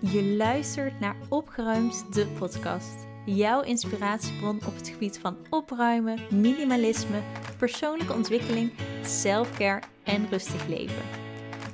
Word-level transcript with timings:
Je 0.00 0.24
luistert 0.24 1.00
naar 1.00 1.16
Opgeruimd, 1.28 2.14
de 2.14 2.26
podcast. 2.26 3.06
Jouw 3.24 3.62
inspiratiebron 3.62 4.60
op 4.66 4.74
het 4.76 4.88
gebied 4.88 5.18
van 5.18 5.36
opruimen, 5.50 6.20
minimalisme, 6.30 7.20
persoonlijke 7.58 8.12
ontwikkeling, 8.12 8.72
selfcare 9.04 9.82
en 10.04 10.26
rustig 10.30 10.66
leven. 10.66 11.02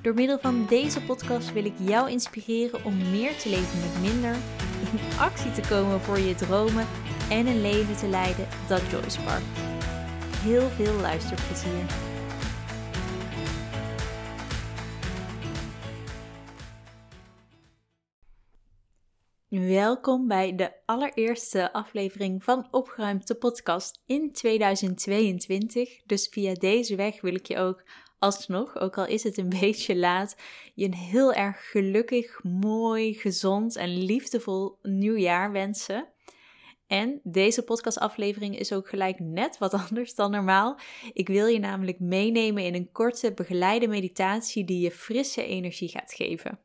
Door 0.03 0.15
middel 0.15 0.39
van 0.39 0.67
deze 0.69 1.03
podcast 1.03 1.53
wil 1.53 1.65
ik 1.65 1.75
jou 1.79 2.11
inspireren 2.11 2.85
om 2.85 3.11
meer 3.11 3.37
te 3.37 3.49
leven 3.49 3.81
met 3.81 4.13
minder, 4.13 4.35
in 4.93 5.19
actie 5.19 5.53
te 5.53 5.69
komen 5.69 6.01
voor 6.01 6.19
je 6.19 6.35
dromen 6.35 6.87
en 7.31 7.47
een 7.47 7.61
leven 7.61 7.97
te 7.97 8.09
leiden 8.09 8.47
dat 8.69 8.91
joy 8.91 9.11
sparkt. 9.11 9.59
Heel 10.37 10.69
veel 10.69 10.95
luisterplezier. 10.95 12.12
Welkom 19.61 20.29
bij 20.29 20.55
de 20.55 20.73
allereerste 20.87 21.73
aflevering 21.73 22.45
van 22.45 22.69
Opgeruimd 22.71 23.27
de 23.27 23.35
podcast 23.35 24.03
in 24.07 24.33
2022. 24.33 26.03
Dus 26.07 26.29
via 26.31 26.55
deze 26.55 26.97
weg 26.97 27.21
wil 27.21 27.35
ik 27.35 27.47
je 27.47 27.59
ook 27.59 27.85
alsnog, 28.19 28.79
ook 28.79 28.99
al 28.99 29.07
is 29.07 29.23
het 29.23 29.37
een 29.37 29.49
beetje 29.61 29.97
laat, 29.97 30.37
je 30.75 30.85
een 30.85 30.95
heel 30.95 31.33
erg 31.33 31.71
gelukkig, 31.71 32.43
mooi, 32.43 33.15
gezond 33.15 33.77
en 33.77 34.05
liefdevol 34.05 34.79
nieuwjaar 34.83 35.53
wensen. 35.53 36.09
En 36.87 37.21
deze 37.23 37.63
podcastaflevering 37.63 38.59
is 38.59 38.73
ook 38.73 38.89
gelijk 38.89 39.19
net 39.19 39.59
wat 39.59 39.75
anders 39.89 40.15
dan 40.15 40.31
normaal. 40.31 40.79
Ik 41.13 41.29
wil 41.29 41.47
je 41.47 41.59
namelijk 41.59 42.01
meenemen 42.01 42.65
in 42.65 42.75
een 42.75 42.93
korte 42.93 43.33
begeleide 43.33 43.89
meditatie 43.89 44.65
die 44.65 44.81
je 44.81 44.91
frisse 44.91 45.45
energie 45.45 45.89
gaat 45.89 46.13
geven. 46.13 46.59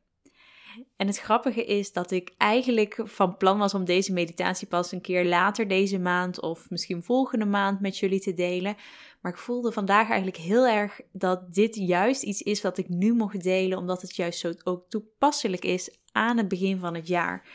En 0.96 1.06
het 1.06 1.18
grappige 1.18 1.64
is 1.64 1.92
dat 1.92 2.10
ik 2.10 2.34
eigenlijk 2.36 3.00
van 3.04 3.36
plan 3.36 3.58
was 3.58 3.74
om 3.74 3.84
deze 3.84 4.12
meditatie 4.12 4.68
pas 4.68 4.92
een 4.92 5.00
keer 5.00 5.24
later 5.24 5.68
deze 5.68 5.98
maand 5.98 6.40
of 6.40 6.70
misschien 6.70 7.02
volgende 7.02 7.44
maand 7.44 7.80
met 7.80 7.98
jullie 7.98 8.20
te 8.20 8.34
delen. 8.34 8.76
Maar 9.20 9.32
ik 9.32 9.38
voelde 9.38 9.72
vandaag 9.72 10.08
eigenlijk 10.08 10.36
heel 10.36 10.66
erg 10.66 11.00
dat 11.12 11.54
dit 11.54 11.74
juist 11.76 12.22
iets 12.22 12.42
is 12.42 12.62
wat 12.62 12.78
ik 12.78 12.88
nu 12.88 13.12
mocht 13.12 13.42
delen, 13.42 13.78
omdat 13.78 14.02
het 14.02 14.16
juist 14.16 14.38
zo 14.38 14.52
ook 14.64 14.84
toepasselijk 14.88 15.64
is 15.64 15.98
aan 16.12 16.36
het 16.36 16.48
begin 16.48 16.78
van 16.78 16.94
het 16.94 17.06
jaar. 17.06 17.48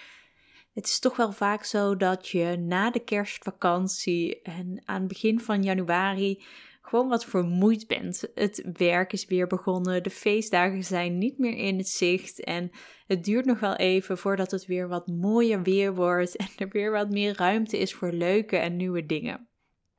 Het 0.74 0.86
is 0.86 1.00
toch 1.00 1.16
wel 1.16 1.32
vaak 1.32 1.64
zo 1.64 1.98
dat 1.98 2.28
je 2.28 2.58
na 2.58 2.92
de 2.92 3.00
kerstvakantie 3.00 4.42
en 4.42 4.82
aan 4.86 5.00
het 5.00 5.08
begin 5.08 5.40
van 5.40 5.64
januari 5.64 6.44
gewoon 6.86 7.08
wat 7.08 7.26
vermoeid 7.26 7.88
bent. 7.88 8.24
Het 8.36 8.70
werk 8.74 9.14
is 9.14 9.26
weer 9.26 9.48
begonnen, 9.48 10.04
de 10.04 10.10
feestdagen 10.10 10.84
zijn 10.84 11.18
niet 11.18 11.38
meer 11.38 11.56
in 11.56 11.78
het 11.78 11.90
zicht 11.90 12.44
en 12.44 12.72
het 13.08 13.24
duurt 13.24 13.46
nog 13.46 13.60
wel 13.60 13.76
even 13.76 14.18
voordat 14.18 14.52
het 14.52 14.66
weer 14.66 14.88
wat 14.88 15.08
mooier 15.08 15.64
weer 15.64 15.96
wordt 15.96 16.36
en 16.36 16.48
er 16.58 16.70
weer 16.70 16.92
wat 16.92 17.10
meer 17.10 17.38
ruimte 17.38 17.78
is 17.78 17.94
voor 17.94 18.12
leuke 18.12 18.58
en 18.58 18.76
nieuwe 18.76 19.06
dingen. 19.06 19.48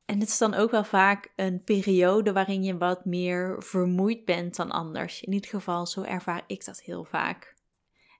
En 0.05 0.19
het 0.19 0.29
is 0.29 0.37
dan 0.37 0.53
ook 0.53 0.71
wel 0.71 0.83
vaak 0.83 1.31
een 1.35 1.63
periode 1.63 2.33
waarin 2.33 2.63
je 2.63 2.77
wat 2.77 3.05
meer 3.05 3.63
vermoeid 3.63 4.25
bent 4.25 4.55
dan 4.55 4.71
anders. 4.71 5.21
In 5.21 5.33
ieder 5.33 5.49
geval, 5.49 5.85
zo 5.85 6.01
ervaar 6.01 6.43
ik 6.47 6.65
dat 6.65 6.81
heel 6.81 7.03
vaak. 7.03 7.55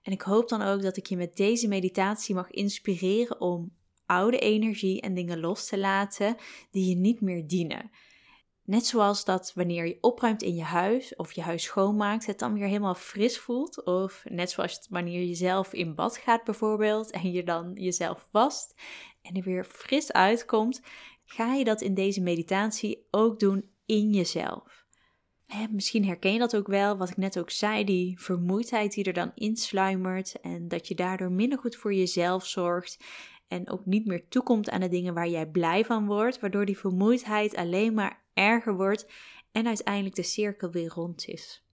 En 0.02 0.12
ik 0.12 0.22
hoop 0.22 0.50
dan 0.50 0.62
ook 0.62 0.82
dat 0.82 0.98
ik 0.98 1.06
je 1.06 1.18
met 1.18 1.36
deze 1.36 1.68
meditatie 1.68 2.36
mag 2.36 2.52
inspireren 2.52 3.42
om 3.42 3.74
oude 4.06 4.40
energie 4.40 5.02
en 5.02 5.14
dingen 5.14 5.40
los 5.40 5.68
te 5.68 5.78
laten 5.78 6.36
die 6.72 6.90
je 6.90 6.96
niet 6.96 7.22
meer 7.22 7.48
dienen. 7.48 7.92
Net 8.66 8.86
zoals 8.86 9.26
dat 9.26 9.52
wanneer 9.56 9.86
je 9.86 9.98
opruimt 10.02 10.42
in 10.42 10.56
je 10.56 10.64
huis 10.64 11.16
of 11.16 11.32
je 11.32 11.42
huis 11.42 11.64
schoonmaakt, 11.64 12.26
het 12.26 12.40
dan 12.40 12.54
weer 12.54 12.68
helemaal 12.68 12.96
fris 12.96 13.40
voelt. 13.40 13.84
Of 13.84 14.24
net 14.30 14.52
zoals 14.52 14.88
wanneer 14.90 15.24
je 15.24 15.36
zelf 15.36 15.74
in 15.74 15.96
bad 15.96 16.18
gaat 16.18 16.44
bijvoorbeeld 16.44 17.12
en 17.12 17.32
je 17.32 17.44
dan 17.44 17.72
jezelf 17.74 18.28
wast 18.32 18.76
en 19.22 19.36
er 19.36 19.44
weer 19.44 19.66
fris 19.66 20.12
uitkomt, 20.12 20.82
ga 21.26 21.54
je 21.54 21.64
dat 21.64 21.82
in 21.82 21.94
deze 21.94 22.22
meditatie 22.22 23.08
ook 23.12 23.40
doen 23.40 23.70
in 23.86 24.10
jezelf. 24.10 24.86
misschien 25.72 26.06
herken 26.06 26.34
je 26.34 26.40
dat 26.40 26.56
ook 26.56 26.68
wel, 26.68 26.98
wat 26.98 27.10
ik 27.10 27.18
net 27.18 27.40
ook 27.40 27.52
zei, 27.52 27.84
die 27.84 28.20
vermoeidheid 28.20 28.94
die 28.94 29.04
er 29.04 29.14
dan 29.14 29.32
insluimert 29.36 30.40
en 30.42 30.68
dat 30.68 30.88
je 30.88 30.96
daardoor 30.96 31.32
minder 31.32 31.60
goed 31.60 31.76
voor 31.76 31.94
jezelf 31.94 32.46
zorgt 32.46 33.04
en 33.48 33.70
ook 33.70 33.86
niet 33.86 34.06
meer 34.06 34.28
toekomt 34.28 34.70
aan 34.70 34.80
de 34.80 34.88
dingen 34.88 35.14
waar 35.14 35.28
jij 35.28 35.46
blij 35.46 35.86
van 35.86 36.06
wordt, 36.06 36.40
waardoor 36.40 36.66
die 36.66 36.78
vermoeidheid 36.78 37.56
alleen 37.56 37.94
maar 37.94 38.25
erger 38.36 38.76
wordt 38.76 39.08
en 39.52 39.68
uiteindelijk 39.68 40.16
de 40.16 40.24
cirkel 40.24 40.72
weer 40.72 40.90
rond 40.90 41.28
is. 41.28 41.64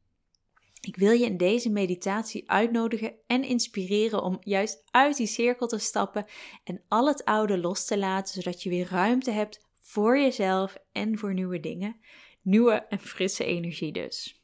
Ik 0.81 0.97
wil 0.97 1.13
je 1.13 1.25
in 1.25 1.37
deze 1.37 1.71
meditatie 1.71 2.51
uitnodigen 2.51 3.15
en 3.27 3.45
inspireren 3.45 4.23
om 4.23 4.37
juist 4.41 4.83
uit 4.91 5.17
die 5.17 5.27
cirkel 5.27 5.67
te 5.67 5.79
stappen 5.79 6.27
en 6.65 6.83
al 6.89 7.07
het 7.07 7.25
oude 7.25 7.59
los 7.59 7.85
te 7.85 7.99
laten, 7.99 8.35
zodat 8.35 8.63
je 8.63 8.71
weer 8.71 8.89
ruimte 8.89 9.31
hebt 9.31 9.67
voor 9.77 10.19
jezelf 10.19 10.77
en 10.93 11.19
voor 11.19 11.35
nieuwe 11.35 11.61
dingen. 11.61 12.01
Nieuwe 12.41 12.73
en 12.73 12.99
frisse 12.99 13.45
energie 13.45 13.93
dus 13.93 14.42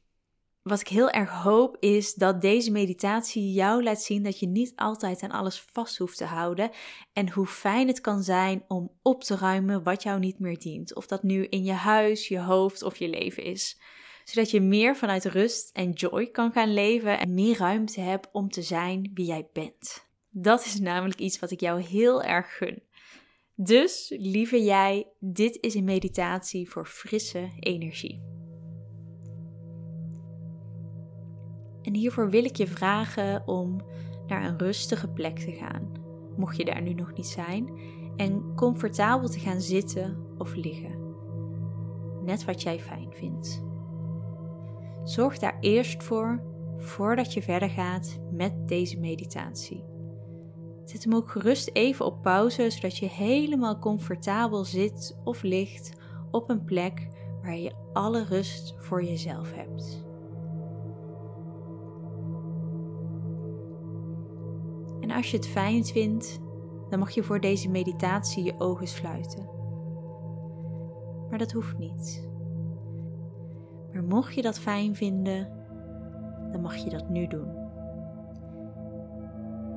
wat 0.69 0.81
ik 0.81 0.89
heel 0.89 1.11
erg 1.11 1.31
hoop 1.31 1.77
is 1.81 2.15
dat 2.15 2.41
deze 2.41 2.71
meditatie 2.71 3.53
jou 3.53 3.83
laat 3.83 4.03
zien 4.03 4.23
dat 4.23 4.39
je 4.39 4.47
niet 4.47 4.73
altijd 4.77 5.23
aan 5.23 5.31
alles 5.31 5.61
vast 5.73 5.99
hoeft 5.99 6.17
te 6.17 6.25
houden 6.25 6.71
en 7.13 7.31
hoe 7.31 7.47
fijn 7.47 7.89
het 7.89 8.01
kan 8.01 8.23
zijn 8.23 8.65
om 8.69 8.93
op 9.03 9.25
te 9.25 9.37
ruimen 9.37 9.83
wat 9.83 10.03
jou 10.03 10.19
niet 10.19 10.39
meer 10.39 10.59
dient. 10.59 10.95
Of 10.95 11.07
dat 11.07 11.23
nu 11.23 11.45
in 11.45 11.65
je 11.65 11.73
huis, 11.73 12.29
je 12.29 12.39
hoofd 12.39 12.83
of 12.83 12.97
je 12.97 13.09
leven 13.09 13.43
is. 13.43 13.81
Zodat 14.25 14.51
je 14.51 14.61
meer 14.61 14.97
vanuit 14.97 15.25
rust 15.25 15.71
en 15.73 15.91
joy 15.91 16.27
kan 16.27 16.53
gaan 16.53 16.75
leven 16.75 17.19
en 17.19 17.35
meer 17.35 17.59
ruimte 17.59 18.01
hebt 18.01 18.29
om 18.33 18.49
te 18.49 18.63
zijn 18.63 19.11
wie 19.15 19.27
jij 19.27 19.49
bent. 19.53 20.07
Dat 20.31 20.65
is 20.65 20.79
namelijk 20.79 21.21
iets 21.21 21.39
wat 21.39 21.51
ik 21.51 21.61
jou 21.61 21.83
heel 21.83 22.23
erg 22.23 22.57
gun. 22.57 22.83
Dus, 23.55 24.15
lieve 24.17 24.63
jij, 24.63 25.07
dit 25.19 25.59
is 25.61 25.75
een 25.75 25.85
meditatie 25.85 26.71
voor 26.71 26.87
frisse 26.87 27.51
energie. 27.61 28.38
En 31.89 31.95
hiervoor 31.95 32.31
wil 32.31 32.45
ik 32.45 32.57
je 32.57 32.67
vragen 32.67 33.43
om 33.47 33.81
naar 34.27 34.45
een 34.45 34.59
rustige 34.59 35.09
plek 35.09 35.39
te 35.39 35.53
gaan, 35.53 35.93
mocht 36.37 36.57
je 36.57 36.65
daar 36.65 36.83
nu 36.83 36.93
nog 36.93 37.13
niet 37.17 37.27
zijn, 37.27 37.71
en 38.17 38.55
comfortabel 38.55 39.29
te 39.29 39.39
gaan 39.39 39.61
zitten 39.61 40.27
of 40.39 40.55
liggen. 40.55 40.99
Net 42.25 42.45
wat 42.45 42.63
jij 42.63 42.81
fijn 42.81 43.13
vindt. 43.13 43.63
Zorg 45.05 45.39
daar 45.39 45.57
eerst 45.61 46.03
voor 46.03 46.43
voordat 46.77 47.33
je 47.33 47.43
verder 47.43 47.71
gaat 47.71 48.19
met 48.33 48.69
deze 48.69 48.99
meditatie. 48.99 49.85
Zet 50.85 51.05
hem 51.05 51.15
ook 51.15 51.31
gerust 51.31 51.71
even 51.73 52.05
op 52.05 52.23
pauze, 52.23 52.71
zodat 52.71 52.97
je 52.97 53.09
helemaal 53.09 53.79
comfortabel 53.79 54.65
zit 54.65 55.19
of 55.25 55.43
ligt 55.43 55.93
op 56.31 56.51
een 56.51 56.65
plek 56.65 57.09
waar 57.43 57.57
je 57.57 57.75
alle 57.93 58.25
rust 58.25 58.75
voor 58.79 59.05
jezelf 59.05 59.55
hebt. 59.55 60.07
Als 65.19 65.31
je 65.31 65.37
het 65.37 65.47
fijn 65.47 65.85
vindt, 65.85 66.41
dan 66.89 66.99
mag 66.99 67.11
je 67.11 67.23
voor 67.23 67.41
deze 67.41 67.69
meditatie 67.71 68.45
je 68.45 68.55
ogen 68.59 68.87
sluiten. 68.87 69.49
Maar 71.31 71.39
dat 71.39 71.53
hoeft 71.53 71.79
niet. 71.79 72.29
Maar 73.93 74.05
mocht 74.05 74.35
je 74.35 74.43
dat 74.43 74.59
fijn 74.59 74.95
vinden, 74.95 75.49
dan 76.53 76.61
mag 76.61 76.77
je 76.77 76.91
dat 76.91 77.09
nu 77.09 77.27
doen. 77.27 77.49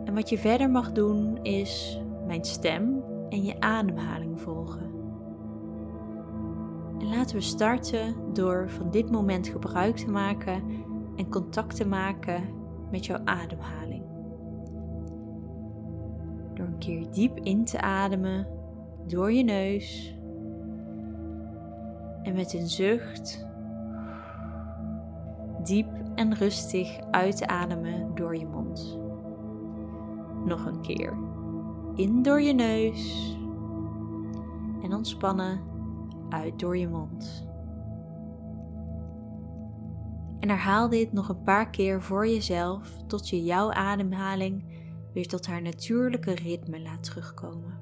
En 0.05 0.13
wat 0.13 0.29
je 0.29 0.37
verder 0.37 0.69
mag 0.69 0.91
doen 0.91 1.37
is 1.43 2.01
mijn 2.27 2.43
stem 2.43 3.03
en 3.29 3.43
je 3.43 3.59
ademhaling 3.59 4.41
volgen. 4.41 4.91
En 6.99 7.09
laten 7.09 7.35
we 7.35 7.41
starten 7.41 8.15
door 8.33 8.69
van 8.69 8.91
dit 8.91 9.11
moment 9.11 9.47
gebruik 9.47 9.95
te 9.95 10.09
maken 10.09 10.63
en 11.15 11.29
contact 11.29 11.75
te 11.75 11.87
maken 11.87 12.43
met 12.91 13.05
jouw 13.05 13.19
ademhaling. 13.23 14.00
Door 16.61 16.69
een 16.69 16.77
keer 16.77 17.11
diep 17.11 17.37
in 17.37 17.65
te 17.65 17.81
ademen 17.81 18.47
door 19.07 19.31
je 19.31 19.43
neus. 19.43 20.15
En 22.23 22.35
met 22.35 22.53
een 22.53 22.67
zucht 22.67 23.47
diep 25.63 25.87
en 26.15 26.35
rustig 26.35 26.99
uit 27.11 27.37
te 27.37 27.47
ademen 27.47 28.15
door 28.15 28.37
je 28.37 28.45
mond. 28.45 28.99
Nog 30.45 30.65
een 30.65 30.81
keer. 30.81 31.13
In 31.95 32.21
door 32.21 32.41
je 32.41 32.53
neus. 32.53 33.35
En 34.83 34.93
ontspannen 34.93 35.61
uit 36.29 36.59
door 36.59 36.77
je 36.77 36.87
mond. 36.87 37.47
En 40.39 40.49
herhaal 40.49 40.89
dit 40.89 41.13
nog 41.13 41.29
een 41.29 41.43
paar 41.43 41.69
keer 41.69 42.01
voor 42.01 42.27
jezelf 42.27 43.03
tot 43.07 43.29
je 43.29 43.43
jouw 43.43 43.71
ademhaling 43.71 44.80
weer 45.13 45.27
tot 45.27 45.47
haar 45.47 45.61
natuurlijke 45.61 46.35
ritme 46.35 46.81
laat 46.81 47.03
terugkomen. 47.03 47.79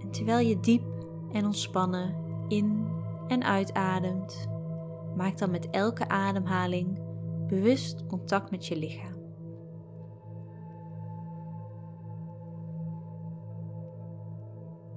En 0.00 0.10
terwijl 0.10 0.46
je 0.46 0.60
diep 0.60 0.84
en 1.32 1.44
ontspannen 1.44 2.14
in- 2.48 2.88
en 3.28 3.44
uitademt, 3.44 4.48
maak 5.16 5.38
dan 5.38 5.50
met 5.50 5.70
elke 5.70 6.08
ademhaling 6.08 6.98
bewust 7.46 8.06
contact 8.06 8.50
met 8.50 8.66
je 8.66 8.76
lichaam. 8.76 9.18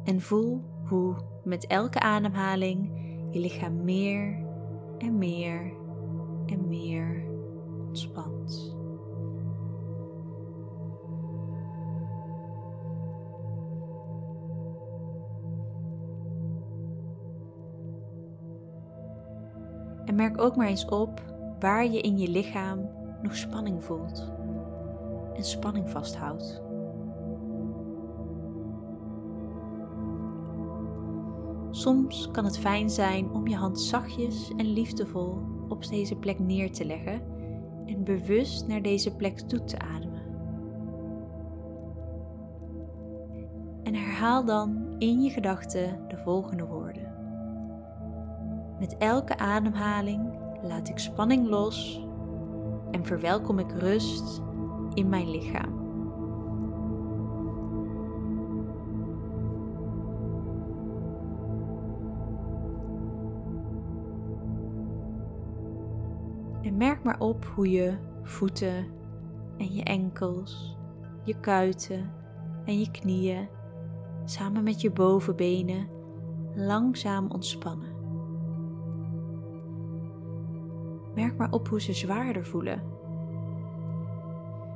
En 0.03 0.21
voel 0.21 0.72
hoe 0.93 1.15
met 1.43 1.67
elke 1.67 1.99
ademhaling 1.99 2.91
je 3.31 3.39
lichaam 3.39 3.83
meer 3.83 4.45
en 4.97 5.17
meer 5.17 5.73
en 6.45 6.67
meer 6.67 7.25
ontspant. 7.87 8.75
En 20.05 20.15
merk 20.15 20.41
ook 20.41 20.55
maar 20.55 20.67
eens 20.67 20.85
op 20.85 21.21
waar 21.59 21.85
je 21.85 22.01
in 22.01 22.17
je 22.17 22.29
lichaam 22.29 22.89
nog 23.21 23.35
spanning 23.35 23.83
voelt 23.83 24.31
en 25.35 25.43
spanning 25.43 25.89
vasthoudt. 25.89 26.62
Soms 31.83 32.29
kan 32.31 32.45
het 32.45 32.59
fijn 32.59 32.89
zijn 32.89 33.31
om 33.31 33.47
je 33.47 33.55
hand 33.55 33.81
zachtjes 33.81 34.51
en 34.57 34.73
liefdevol 34.73 35.37
op 35.67 35.87
deze 35.87 36.15
plek 36.15 36.39
neer 36.39 36.71
te 36.71 36.85
leggen 36.85 37.21
en 37.85 38.03
bewust 38.03 38.67
naar 38.67 38.81
deze 38.81 39.15
plek 39.15 39.39
toe 39.39 39.63
te 39.63 39.79
ademen. 39.79 40.21
En 43.83 43.95
herhaal 43.95 44.45
dan 44.45 44.95
in 44.99 45.21
je 45.21 45.29
gedachten 45.29 46.07
de 46.07 46.17
volgende 46.17 46.65
woorden. 46.65 47.13
Met 48.79 48.97
elke 48.97 49.37
ademhaling 49.37 50.39
laat 50.61 50.89
ik 50.89 50.97
spanning 50.97 51.47
los 51.47 52.07
en 52.91 53.05
verwelkom 53.05 53.59
ik 53.59 53.71
rust 53.71 54.41
in 54.93 55.09
mijn 55.09 55.29
lichaam. 55.29 55.82
Merk 66.77 67.03
maar 67.03 67.19
op 67.19 67.45
hoe 67.45 67.69
je 67.69 67.97
voeten 68.21 68.85
en 69.57 69.73
je 69.73 69.83
enkels, 69.83 70.77
je 71.23 71.39
kuiten 71.39 72.11
en 72.65 72.79
je 72.79 72.91
knieën 72.91 73.47
samen 74.25 74.63
met 74.63 74.81
je 74.81 74.91
bovenbenen 74.91 75.87
langzaam 76.55 77.31
ontspannen. 77.31 77.91
Merk 81.15 81.37
maar 81.37 81.51
op 81.51 81.67
hoe 81.67 81.81
ze 81.81 81.93
zwaarder 81.93 82.45
voelen. 82.45 82.83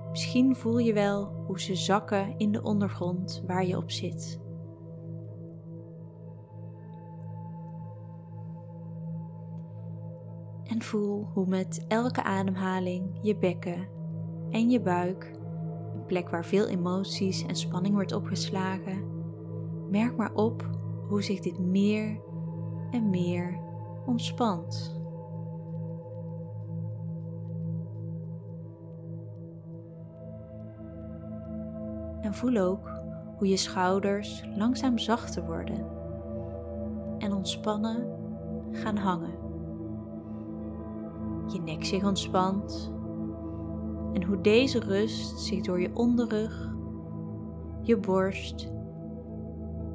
Misschien 0.10 0.56
voel 0.56 0.78
je 0.78 0.94
wel 0.94 1.44
hoe 1.46 1.60
ze 1.60 1.76
zakken 1.76 2.34
in 2.38 2.52
de 2.52 2.62
ondergrond 2.62 3.44
waar 3.48 3.66
je 3.66 3.78
op 3.78 3.92
zit. 3.92 4.40
En 10.68 10.81
voel 10.81 11.28
hoe 11.34 11.48
met 11.48 11.86
elke 11.88 12.24
ademhaling 12.24 13.19
je 13.22 13.38
bekken 13.38 13.88
en 14.50 14.69
je 14.69 14.81
buik, 14.81 15.31
een 15.94 16.06
plek 16.06 16.30
waar 16.30 16.46
veel 16.46 16.68
emoties 16.68 17.46
en 17.46 17.56
spanning 17.56 17.94
wordt 17.94 18.12
opgeslagen, 18.12 19.04
merk 19.90 20.18
maar 20.18 20.34
op 20.34 20.69
hoe 21.08 21.24
zich 21.24 21.40
dit 21.40 21.60
meer 21.60 22.19
en 22.92 23.10
meer 23.10 23.60
ontspant. 24.06 24.96
En 32.22 32.34
voel 32.34 32.58
ook 32.58 32.90
hoe 33.38 33.48
je 33.48 33.58
schouders 33.58 34.44
langzaam 34.56 34.98
zachter 34.98 35.46
worden 35.46 35.86
en 37.18 37.34
ontspannen 37.34 38.08
gaan 38.72 38.98
hangen. 38.98 39.37
Je 41.48 41.62
nek 41.62 41.86
zich 41.86 42.06
ontspant 42.06 42.94
en 44.14 44.24
hoe 44.24 44.42
deze 44.42 44.80
rust 44.80 45.40
zich 45.40 45.62
door 45.62 45.82
je 45.82 45.96
onderrug, 45.96 46.76
je 47.82 47.98
borst, 47.98 48.72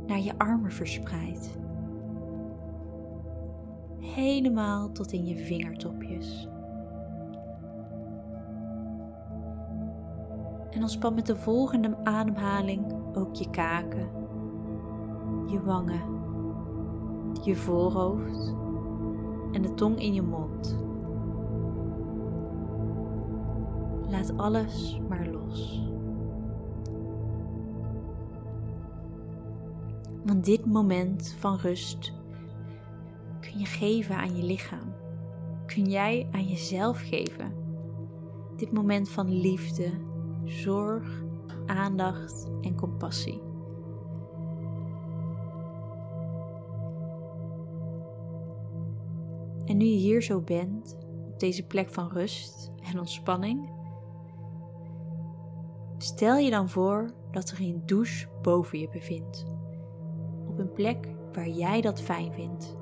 naar 0.07 0.21
je 0.21 0.39
armen 0.39 0.73
verspreidt. 0.73 1.59
Helemaal 3.99 4.93
tot 4.93 5.13
in 5.13 5.27
je 5.27 5.37
vingertopjes. 5.37 6.49
En 10.71 10.81
ontspan 10.81 11.15
met 11.15 11.27
de 11.27 11.37
volgende 11.37 11.97
ademhaling 12.05 12.95
ook 13.15 13.35
je 13.35 13.51
kaken, 13.51 14.09
je 15.47 15.63
wangen, 15.63 16.03
je 17.43 17.57
voorhoofd 17.57 18.55
en 19.53 19.63
de 19.63 19.75
tong 19.75 20.01
in 20.01 20.15
je 20.15 20.23
mond. 20.23 20.81
Laat 24.12 24.37
alles 24.37 25.00
maar 25.09 25.26
los. 25.26 25.82
Want 30.25 30.44
dit 30.44 30.67
moment 30.67 31.37
van 31.38 31.56
rust 31.56 32.12
kun 33.41 33.59
je 33.59 33.64
geven 33.64 34.17
aan 34.17 34.37
je 34.37 34.43
lichaam. 34.43 34.94
Kun 35.67 35.85
jij 35.85 36.29
aan 36.32 36.44
jezelf 36.44 37.00
geven. 37.00 37.53
Dit 38.56 38.73
moment 38.73 39.09
van 39.09 39.41
liefde, 39.41 39.91
zorg, 40.44 41.25
aandacht 41.67 42.50
en 42.61 42.75
compassie. 42.75 43.43
En 49.65 49.76
nu 49.76 49.85
je 49.85 49.97
hier 49.97 50.23
zo 50.23 50.41
bent, 50.41 50.97
op 51.26 51.38
deze 51.38 51.67
plek 51.67 51.91
van 51.91 52.08
rust 52.08 52.73
en 52.82 52.99
ontspanning, 52.99 53.81
stel 56.03 56.37
je 56.37 56.51
dan 56.51 56.69
voor 56.69 57.11
dat 57.31 57.51
er 57.51 57.61
een 57.61 57.83
douche 57.87 58.29
boven 58.43 58.79
je 58.79 58.89
bevindt. 58.89 59.47
Op 60.49 60.59
een 60.59 60.73
plek 60.73 61.09
waar 61.33 61.49
jij 61.49 61.81
dat 61.81 62.01
fijn 62.01 62.33
vindt. 62.33 62.77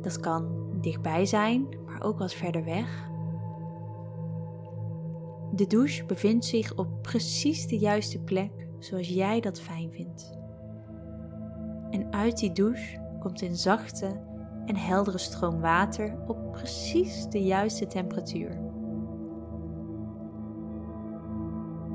Dat 0.00 0.20
kan 0.20 0.68
dichtbij 0.80 1.26
zijn, 1.26 1.68
maar 1.86 2.02
ook 2.02 2.18
wat 2.18 2.32
verder 2.32 2.64
weg. 2.64 3.08
De 5.52 5.66
douche 5.66 6.04
bevindt 6.04 6.44
zich 6.44 6.76
op 6.76 7.02
precies 7.02 7.66
de 7.66 7.78
juiste 7.78 8.18
plek 8.18 8.68
zoals 8.78 9.08
jij 9.08 9.40
dat 9.40 9.60
fijn 9.60 9.90
vindt. 9.92 10.38
En 11.90 12.12
uit 12.12 12.38
die 12.38 12.52
douche 12.52 13.16
komt 13.18 13.42
een 13.42 13.56
zachte 13.56 14.20
en 14.66 14.76
heldere 14.76 15.18
stroom 15.18 15.60
water 15.60 16.18
op 16.26 16.52
precies 16.52 17.26
de 17.28 17.42
juiste 17.42 17.86
temperatuur. 17.86 18.65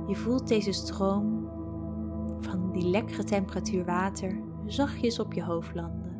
Je 0.07 0.15
voelt 0.15 0.47
deze 0.47 0.71
stroom 0.71 1.49
van 2.39 2.71
die 2.71 2.89
lekkere 2.89 3.23
temperatuur 3.23 3.85
water 3.85 4.41
zachtjes 4.65 5.19
op 5.19 5.33
je 5.33 5.43
hoofd 5.43 5.75
landen. 5.75 6.15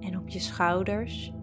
En 0.00 0.18
op 0.18 0.28
je 0.28 0.38
schouders 0.38 1.34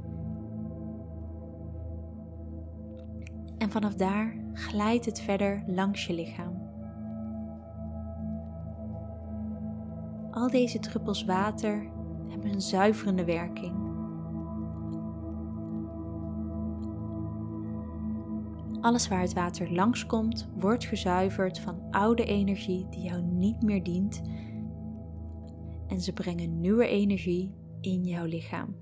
en 3.57 3.71
vanaf 3.71 3.93
daar 3.93 4.35
glijdt 4.53 5.05
het 5.05 5.21
verder 5.21 5.63
langs 5.65 6.05
je 6.07 6.13
lichaam. 6.13 6.69
Al 10.31 10.49
deze 10.49 10.79
druppels 10.79 11.25
water 11.25 11.89
hebben 12.27 12.53
een 12.53 12.61
zuiverende 12.61 13.25
werking. 13.25 13.80
Alles 18.81 19.07
waar 19.07 19.21
het 19.21 19.33
water 19.33 19.71
langskomt, 19.71 20.49
wordt 20.55 20.85
gezuiverd 20.85 21.59
van 21.59 21.81
oude 21.91 22.23
energie 22.25 22.87
die 22.89 23.03
jou 23.03 23.21
niet 23.21 23.61
meer 23.61 23.83
dient. 23.83 24.21
En 25.87 26.01
ze 26.01 26.13
brengen 26.13 26.59
nieuwe 26.59 26.87
energie 26.87 27.53
in 27.81 28.03
jouw 28.03 28.25
lichaam. 28.25 28.75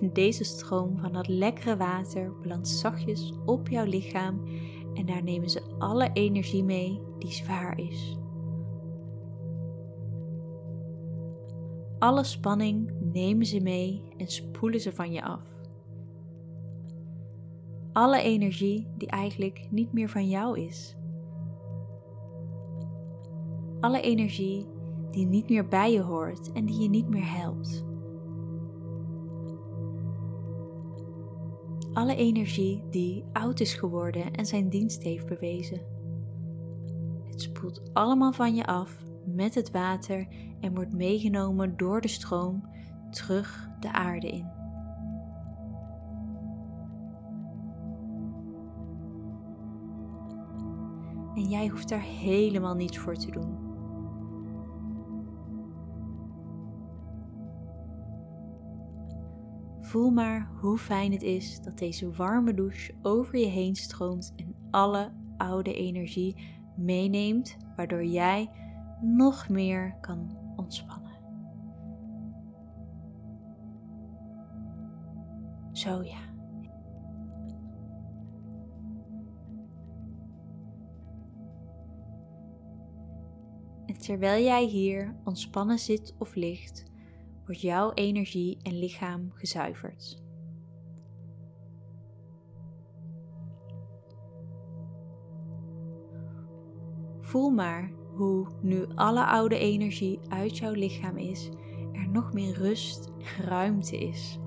En 0.00 0.12
deze 0.12 0.44
stroom 0.44 0.98
van 0.98 1.12
dat 1.12 1.28
lekkere 1.28 1.76
water 1.76 2.38
belandt 2.40 2.68
zachtjes 2.68 3.32
op 3.44 3.68
jouw 3.68 3.84
lichaam 3.84 4.42
en 4.94 5.06
daar 5.06 5.22
nemen 5.22 5.50
ze 5.50 5.62
alle 5.78 6.10
energie 6.12 6.64
mee 6.64 7.00
die 7.18 7.32
zwaar 7.32 7.78
is. 7.78 8.16
Alle 11.98 12.24
spanning 12.24 13.01
nemen 13.12 13.46
ze 13.46 13.60
mee 13.60 14.02
en 14.16 14.28
spoelen 14.28 14.80
ze 14.80 14.92
van 14.92 15.12
je 15.12 15.22
af. 15.22 15.52
alle 17.92 18.22
energie 18.22 18.86
die 18.96 19.08
eigenlijk 19.08 19.66
niet 19.70 19.92
meer 19.92 20.08
van 20.08 20.28
jou 20.28 20.60
is. 20.60 20.96
Alle 23.80 24.00
energie 24.00 24.66
die 25.10 25.26
niet 25.26 25.48
meer 25.48 25.68
bij 25.68 25.92
je 25.92 26.00
hoort 26.00 26.52
en 26.52 26.66
die 26.66 26.82
je 26.82 26.88
niet 26.88 27.08
meer 27.08 27.32
helpt. 27.32 27.84
Alle 31.92 32.16
energie 32.16 32.82
die 32.90 33.24
oud 33.32 33.60
is 33.60 33.74
geworden 33.74 34.32
en 34.32 34.46
zijn 34.46 34.68
dienst 34.68 35.02
heeft 35.02 35.26
bewezen. 35.26 35.80
Het 37.24 37.40
spoelt 37.40 37.90
allemaal 37.92 38.32
van 38.32 38.54
je 38.54 38.66
af 38.66 38.96
met 39.24 39.54
het 39.54 39.70
water 39.70 40.26
en 40.60 40.74
wordt 40.74 40.92
meegenomen 40.92 41.76
door 41.76 42.00
de 42.00 42.08
stroom 42.08 42.68
terug 43.12 43.70
de 43.80 43.92
aarde 43.92 44.30
in. 44.30 44.46
En 51.34 51.48
jij 51.48 51.68
hoeft 51.68 51.88
daar 51.88 52.00
helemaal 52.00 52.74
niets 52.74 52.98
voor 52.98 53.14
te 53.14 53.30
doen. 53.30 53.70
Voel 59.80 60.10
maar 60.10 60.50
hoe 60.60 60.78
fijn 60.78 61.12
het 61.12 61.22
is 61.22 61.60
dat 61.62 61.78
deze 61.78 62.10
warme 62.10 62.54
douche 62.54 62.94
over 63.02 63.38
je 63.38 63.46
heen 63.46 63.74
stroomt 63.74 64.32
en 64.36 64.54
alle 64.70 65.12
oude 65.36 65.74
energie 65.74 66.36
meeneemt, 66.76 67.56
waardoor 67.76 68.04
jij 68.04 68.50
nog 69.00 69.48
meer 69.48 69.96
kan 70.00 70.38
ontspannen. 70.56 71.11
Zo 75.82 76.02
ja. 76.02 76.20
En 83.86 83.98
terwijl 83.98 84.44
jij 84.44 84.64
hier 84.64 85.16
ontspannen 85.24 85.78
zit 85.78 86.14
of 86.18 86.34
ligt, 86.34 86.84
wordt 87.44 87.60
jouw 87.60 87.92
energie 87.92 88.58
en 88.62 88.78
lichaam 88.78 89.30
gezuiverd. 89.32 90.22
Voel 97.20 97.50
maar 97.50 97.92
hoe 98.14 98.48
nu 98.60 98.86
alle 98.94 99.24
oude 99.24 99.58
energie 99.58 100.20
uit 100.28 100.58
jouw 100.58 100.72
lichaam 100.72 101.16
is, 101.16 101.48
er 101.92 102.08
nog 102.08 102.32
meer 102.32 102.54
rust 102.54 103.06
en 103.06 103.44
ruimte 103.44 103.98
is. 103.98 104.40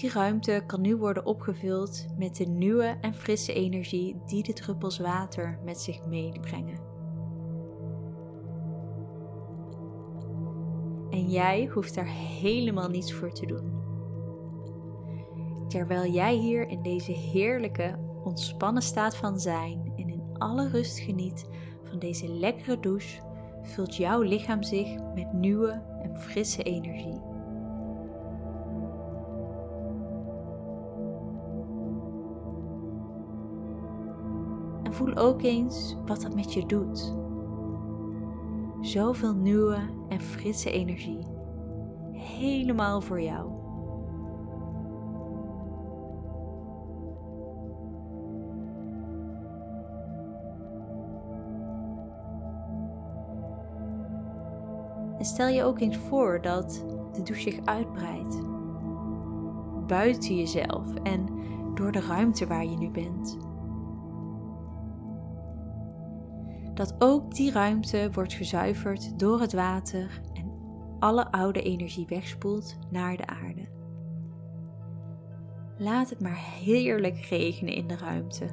Die 0.00 0.10
ruimte 0.10 0.62
kan 0.66 0.80
nu 0.80 0.96
worden 0.96 1.26
opgevuld 1.26 2.06
met 2.18 2.36
de 2.36 2.44
nieuwe 2.44 2.96
en 3.00 3.14
frisse 3.14 3.52
energie 3.52 4.16
die 4.26 4.42
de 4.42 4.52
druppels 4.52 4.98
water 4.98 5.58
met 5.64 5.80
zich 5.80 6.06
meebrengen. 6.06 6.78
En 11.10 11.30
jij 11.30 11.66
hoeft 11.66 11.94
daar 11.94 12.08
helemaal 12.40 12.88
niets 12.88 13.12
voor 13.12 13.32
te 13.32 13.46
doen. 13.46 13.72
Terwijl 15.68 16.12
jij 16.12 16.34
hier 16.34 16.68
in 16.68 16.82
deze 16.82 17.12
heerlijke, 17.12 17.98
ontspannen 18.24 18.82
staat 18.82 19.16
van 19.16 19.40
zijn 19.40 19.92
en 19.96 20.08
in 20.08 20.22
alle 20.38 20.68
rust 20.68 20.98
geniet 20.98 21.48
van 21.82 21.98
deze 21.98 22.28
lekkere 22.28 22.80
douche, 22.80 23.20
vult 23.62 23.96
jouw 23.96 24.20
lichaam 24.20 24.62
zich 24.62 24.98
met 25.14 25.32
nieuwe 25.32 25.82
en 26.02 26.16
frisse 26.16 26.62
energie. 26.62 27.29
Voel 35.00 35.16
ook 35.16 35.42
eens 35.42 35.96
wat 36.06 36.22
dat 36.22 36.34
met 36.34 36.52
je 36.52 36.66
doet. 36.66 37.14
Zoveel 38.80 39.34
nieuwe 39.34 39.78
en 40.08 40.20
frisse 40.20 40.70
energie. 40.70 41.18
Helemaal 42.12 43.00
voor 43.00 43.20
jou. 43.20 43.50
En 55.18 55.24
stel 55.24 55.48
je 55.48 55.64
ook 55.64 55.80
eens 55.80 55.96
voor 55.96 56.40
dat 56.42 56.84
de 57.12 57.22
douche 57.22 57.50
zich 57.50 57.64
uitbreidt. 57.64 58.38
Buiten 59.86 60.36
jezelf 60.36 60.94
en 60.94 61.26
door 61.74 61.92
de 61.92 62.00
ruimte 62.00 62.46
waar 62.46 62.64
je 62.64 62.76
nu 62.76 62.90
bent. 62.90 63.49
Dat 66.80 66.94
ook 66.98 67.34
die 67.34 67.52
ruimte 67.52 68.10
wordt 68.12 68.32
gezuiverd 68.32 69.18
door 69.18 69.40
het 69.40 69.52
water 69.52 70.20
en 70.32 70.52
alle 70.98 71.32
oude 71.32 71.62
energie 71.62 72.06
wegspoelt 72.08 72.78
naar 72.90 73.16
de 73.16 73.26
aarde. 73.26 73.68
Laat 75.78 76.10
het 76.10 76.20
maar 76.20 76.38
heerlijk 76.62 77.16
regenen 77.18 77.74
in 77.74 77.86
de 77.86 77.96
ruimte. 77.96 78.44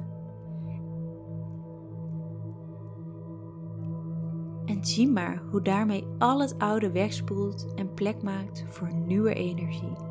En 4.64 4.84
zie 4.84 5.08
maar 5.08 5.42
hoe 5.50 5.62
daarmee 5.62 6.06
al 6.18 6.40
het 6.40 6.58
oude 6.58 6.90
wegspoelt 6.90 7.74
en 7.74 7.94
plek 7.94 8.22
maakt 8.22 8.64
voor 8.68 8.94
nieuwe 8.94 9.34
energie. 9.34 10.07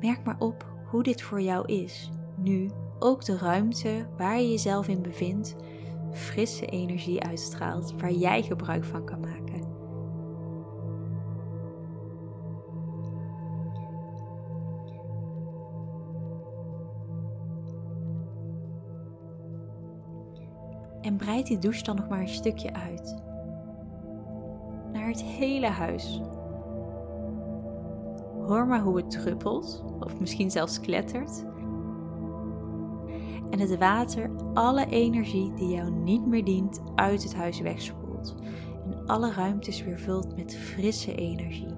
Merk 0.00 0.24
maar 0.24 0.36
op 0.38 0.66
hoe 0.84 1.02
dit 1.02 1.22
voor 1.22 1.40
jou 1.40 1.66
is. 1.66 2.10
Nu 2.36 2.70
ook 2.98 3.24
de 3.24 3.36
ruimte 3.36 4.06
waar 4.16 4.40
je 4.40 4.50
jezelf 4.50 4.88
in 4.88 5.02
bevindt, 5.02 5.56
frisse 6.12 6.66
energie 6.66 7.22
uitstraalt 7.22 7.94
waar 8.00 8.12
jij 8.12 8.42
gebruik 8.42 8.84
van 8.84 9.04
kan 9.04 9.20
maken. 9.20 9.76
En 21.00 21.16
breid 21.16 21.46
die 21.46 21.58
douche 21.58 21.82
dan 21.82 21.96
nog 21.96 22.08
maar 22.08 22.20
een 22.20 22.28
stukje 22.28 22.74
uit. 22.74 23.22
Naar 24.92 25.08
het 25.08 25.22
hele 25.22 25.66
huis. 25.66 26.20
Hoor 28.48 28.66
maar 28.66 28.80
hoe 28.80 28.96
het 28.96 29.10
druppelt, 29.10 29.84
of 30.00 30.20
misschien 30.20 30.50
zelfs 30.50 30.80
klettert. 30.80 31.44
En 33.50 33.60
het 33.60 33.78
water 33.78 34.30
alle 34.54 34.86
energie 34.86 35.54
die 35.54 35.68
jou 35.68 35.90
niet 35.90 36.26
meer 36.26 36.44
dient 36.44 36.80
uit 36.94 37.22
het 37.22 37.34
huis 37.34 37.60
wegspoelt. 37.60 38.34
En 38.84 39.06
alle 39.06 39.32
ruimtes 39.32 39.84
weer 39.84 39.98
vult 39.98 40.36
met 40.36 40.56
frisse 40.56 41.14
energie. 41.14 41.74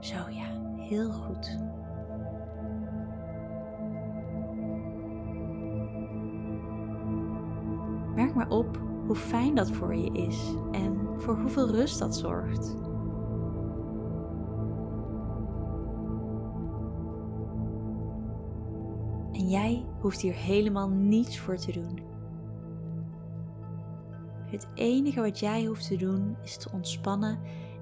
Zo 0.00 0.16
ja, 0.30 0.76
heel 0.76 1.10
goed. 1.10 1.58
Merk 8.14 8.34
maar 8.34 8.48
op 8.48 8.91
hoe 9.12 9.20
fijn 9.20 9.54
dat 9.54 9.70
voor 9.70 9.94
je 9.94 10.12
is 10.12 10.54
en 10.70 11.08
voor 11.16 11.38
hoeveel 11.38 11.70
rust 11.70 11.98
dat 11.98 12.16
zorgt. 12.16 12.76
En 19.32 19.48
jij 19.48 19.86
hoeft 20.00 20.20
hier 20.20 20.34
helemaal 20.34 20.88
niets 20.88 21.38
voor 21.38 21.56
te 21.56 21.72
doen. 21.72 22.00
Het 24.46 24.68
enige 24.74 25.20
wat 25.20 25.38
jij 25.38 25.64
hoeft 25.64 25.86
te 25.86 25.96
doen 25.96 26.36
is 26.44 26.56
te 26.56 26.70
ontspannen 26.72 27.38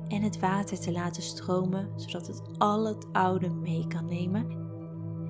en 0.08 0.22
het 0.22 0.40
water 0.40 0.80
te 0.80 0.92
laten 0.92 1.22
stromen, 1.22 1.88
zodat 1.96 2.26
het 2.26 2.42
al 2.58 2.86
het 2.86 3.06
oude 3.12 3.50
mee 3.50 3.86
kan 3.86 4.06
nemen 4.06 4.46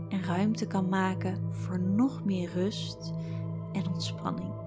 en 0.09 0.25
ruimte 0.25 0.67
kan 0.67 0.89
maken 0.89 1.53
voor 1.53 1.81
nog 1.81 2.25
meer 2.25 2.51
rust 2.53 3.13
en 3.73 3.89
ontspanning. 3.89 4.60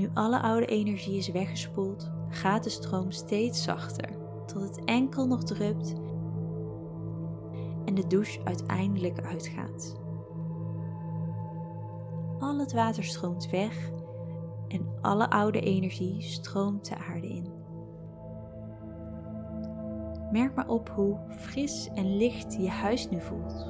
Nu 0.00 0.10
alle 0.14 0.40
oude 0.40 0.66
energie 0.66 1.16
is 1.16 1.28
weggespoeld, 1.28 2.10
gaat 2.28 2.64
de 2.64 2.70
stroom 2.70 3.10
steeds 3.10 3.62
zachter, 3.62 4.08
tot 4.46 4.62
het 4.62 4.84
enkel 4.84 5.26
nog 5.26 5.44
drupt 5.44 5.94
en 7.84 7.94
de 7.94 8.06
douche 8.06 8.40
uiteindelijk 8.44 9.20
uitgaat. 9.20 9.96
Al 12.38 12.58
het 12.58 12.72
water 12.72 13.04
stroomt 13.04 13.50
weg 13.50 13.90
en 14.68 14.88
alle 15.00 15.30
oude 15.30 15.60
energie 15.60 16.22
stroomt 16.22 16.88
de 16.88 16.96
aarde 16.96 17.28
in. 17.28 17.52
Merk 20.32 20.54
maar 20.54 20.68
op 20.68 20.88
hoe 20.88 21.16
fris 21.28 21.88
en 21.94 22.16
licht 22.16 22.54
je 22.54 22.68
huis 22.68 23.08
nu 23.08 23.20
voelt. 23.20 23.66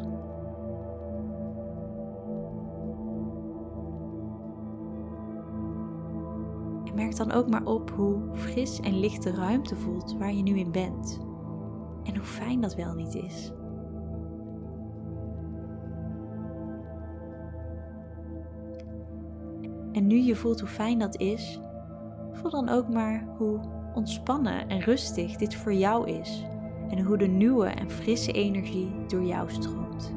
Merk 7.17 7.29
dan 7.29 7.39
ook 7.39 7.49
maar 7.49 7.65
op 7.65 7.91
hoe 7.91 8.19
fris 8.33 8.81
en 8.81 8.99
licht 8.99 9.23
de 9.23 9.31
ruimte 9.31 9.77
voelt 9.77 10.17
waar 10.19 10.33
je 10.33 10.43
nu 10.43 10.59
in 10.59 10.73
bent. 10.73 11.21
En 12.05 12.17
hoe 12.17 12.25
fijn 12.25 12.61
dat 12.61 12.75
wel 12.75 12.95
niet 12.95 13.15
is. 13.15 13.53
En 19.93 20.07
nu 20.07 20.17
je 20.17 20.37
voelt 20.37 20.61
hoe 20.61 20.69
fijn 20.69 20.99
dat 20.99 21.17
is, 21.17 21.61
voel 22.33 22.51
dan 22.51 22.69
ook 22.69 22.89
maar 22.89 23.29
hoe 23.37 23.61
ontspannen 23.95 24.69
en 24.69 24.81
rustig 24.81 25.37
dit 25.37 25.55
voor 25.55 25.75
jou 25.75 26.11
is 26.11 26.45
en 26.89 27.05
hoe 27.05 27.17
de 27.19 27.27
nieuwe 27.27 27.67
en 27.67 27.91
frisse 27.91 28.33
energie 28.33 28.91
door 29.07 29.23
jou 29.23 29.51
stroomt. 29.51 30.13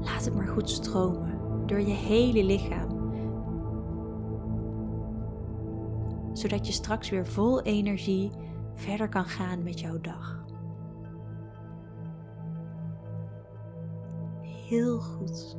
Laat 0.00 0.24
het 0.24 0.34
maar 0.34 0.48
goed 0.48 0.70
stromen 0.70 1.33
door 1.66 1.80
je 1.80 1.94
hele 1.94 2.44
lichaam, 2.44 3.12
zodat 6.32 6.66
je 6.66 6.72
straks 6.72 7.10
weer 7.10 7.26
vol 7.26 7.62
energie 7.62 8.30
verder 8.74 9.08
kan 9.08 9.24
gaan 9.24 9.62
met 9.62 9.80
jouw 9.80 10.00
dag. 10.00 10.44
Heel 14.68 15.00
goed. 15.00 15.56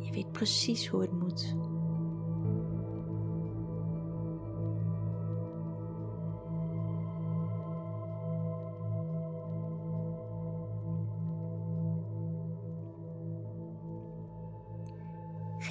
Je 0.00 0.12
weet 0.12 0.32
precies 0.32 0.88
hoe 0.88 1.00
het 1.00 1.12
moet. 1.12 1.56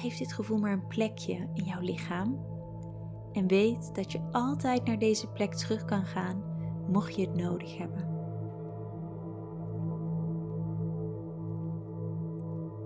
Geef 0.04 0.16
dit 0.16 0.32
gevoel 0.32 0.58
maar 0.58 0.72
een 0.72 0.86
plekje 0.86 1.48
in 1.54 1.64
jouw 1.64 1.80
lichaam 1.80 2.38
en 3.32 3.46
weet 3.46 3.94
dat 3.94 4.12
je 4.12 4.20
altijd 4.32 4.84
naar 4.84 4.98
deze 4.98 5.28
plek 5.28 5.54
terug 5.54 5.84
kan 5.84 6.04
gaan 6.04 6.42
mocht 6.88 7.14
je 7.14 7.26
het 7.26 7.34
nodig 7.34 7.78
hebben. 7.78 8.08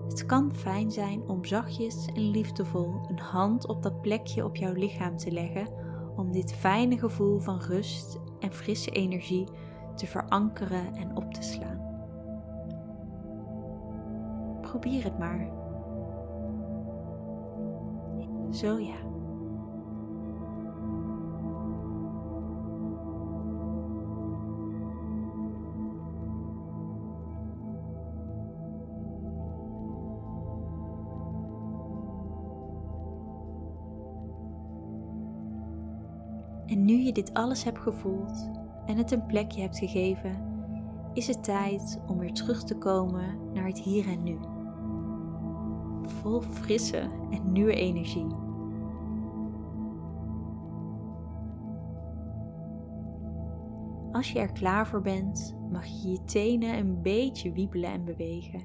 Het 0.07 0.25
kan 0.25 0.55
fijn 0.55 0.91
zijn 0.91 1.21
om 1.27 1.45
zachtjes 1.45 2.05
en 2.05 2.29
liefdevol 2.29 3.01
een 3.07 3.19
hand 3.19 3.67
op 3.67 3.83
dat 3.83 4.01
plekje 4.01 4.45
op 4.45 4.55
jouw 4.55 4.73
lichaam 4.73 5.17
te 5.17 5.31
leggen 5.31 5.67
om 6.15 6.31
dit 6.31 6.53
fijne 6.53 6.97
gevoel 6.97 7.39
van 7.39 7.59
rust 7.59 8.19
en 8.39 8.53
frisse 8.53 8.91
energie 8.91 9.47
te 9.95 10.07
verankeren 10.07 10.95
en 10.95 11.15
op 11.15 11.33
te 11.33 11.41
slaan. 11.41 11.87
Probeer 14.61 15.03
het 15.03 15.19
maar. 15.19 15.59
Zo 18.49 18.79
ja. 18.79 18.95
En 36.65 36.85
nu 36.85 36.93
je 36.93 37.11
dit 37.11 37.33
alles 37.33 37.63
hebt 37.63 37.79
gevoeld 37.79 38.49
en 38.85 38.97
het 38.97 39.11
een 39.11 39.25
plekje 39.25 39.61
hebt 39.61 39.77
gegeven, 39.77 40.37
is 41.13 41.27
het 41.27 41.43
tijd 41.43 41.99
om 42.07 42.17
weer 42.17 42.33
terug 42.33 42.63
te 42.63 42.77
komen 42.77 43.51
naar 43.53 43.65
het 43.65 43.79
hier 43.79 44.07
en 44.07 44.23
nu. 44.23 44.37
Vol 46.21 46.41
frisse 46.41 47.09
en 47.29 47.51
nieuwe 47.51 47.73
energie. 47.73 48.27
Als 54.11 54.31
je 54.31 54.39
er 54.39 54.51
klaar 54.51 54.87
voor 54.87 55.01
bent, 55.01 55.57
mag 55.71 55.85
je 55.85 56.09
je 56.09 56.23
tenen 56.23 56.77
een 56.77 57.01
beetje 57.01 57.51
wiebelen 57.51 57.91
en 57.91 58.05
bewegen. 58.05 58.59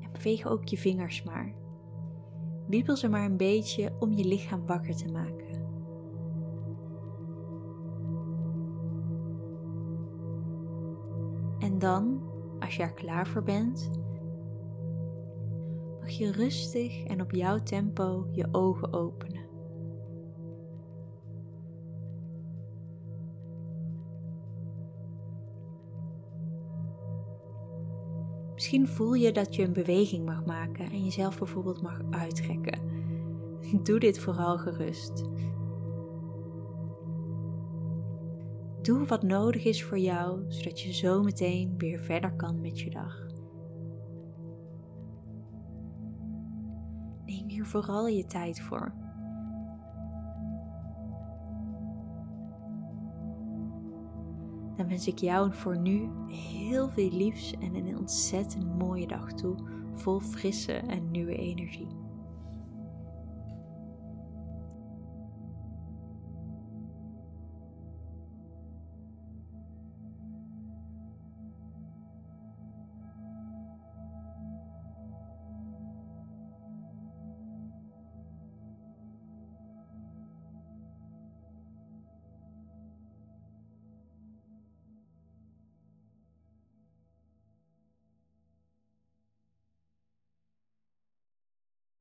En 0.00 0.12
beweeg 0.12 0.46
ook 0.46 0.64
je 0.64 0.76
vingers 0.76 1.22
maar. 1.22 1.54
Wiebel 2.66 2.96
ze 2.96 3.08
maar 3.08 3.24
een 3.24 3.36
beetje 3.36 3.92
om 3.98 4.12
je 4.12 4.24
lichaam 4.24 4.66
wakker 4.66 4.96
te 4.96 5.12
maken. 5.12 5.48
En 11.58 11.78
dan, 11.78 12.20
als 12.60 12.76
je 12.76 12.82
er 12.82 12.92
klaar 12.92 13.26
voor 13.26 13.42
bent, 13.42 13.90
mag 16.10 16.18
je 16.18 16.32
rustig 16.32 17.04
en 17.04 17.20
op 17.20 17.32
jouw 17.32 17.62
tempo 17.62 18.26
je 18.32 18.48
ogen 18.52 18.92
openen. 18.92 19.48
Misschien 28.54 28.88
voel 28.88 29.14
je 29.14 29.32
dat 29.32 29.54
je 29.54 29.62
een 29.62 29.72
beweging 29.72 30.24
mag 30.24 30.44
maken 30.44 30.90
en 30.90 31.04
jezelf 31.04 31.38
bijvoorbeeld 31.38 31.82
mag 31.82 32.00
uittrekken. 32.10 32.80
Doe 33.84 33.98
dit 33.98 34.18
vooral 34.18 34.58
gerust. 34.58 35.24
Doe 38.82 39.06
wat 39.06 39.22
nodig 39.22 39.64
is 39.64 39.84
voor 39.84 39.98
jou, 39.98 40.44
zodat 40.48 40.80
je 40.80 40.92
zo 40.92 41.22
meteen 41.22 41.74
weer 41.78 42.00
verder 42.00 42.32
kan 42.32 42.60
met 42.60 42.80
je 42.80 42.90
dag. 42.90 43.29
Vooral 47.70 48.06
je 48.06 48.26
tijd 48.26 48.60
voor. 48.60 48.92
Dan 54.76 54.88
wens 54.88 55.06
ik 55.06 55.18
jou 55.18 55.54
voor 55.54 55.78
nu 55.78 56.08
heel 56.28 56.88
veel 56.88 57.10
liefs 57.10 57.52
en 57.52 57.74
een 57.74 57.98
ontzettend 57.98 58.78
mooie 58.78 59.06
dag 59.06 59.32
toe, 59.32 59.54
vol 59.92 60.20
frisse 60.20 60.72
en 60.72 61.10
nieuwe 61.10 61.36
energie. 61.36 62.09